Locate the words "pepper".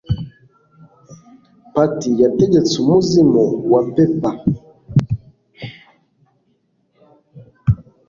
3.93-4.35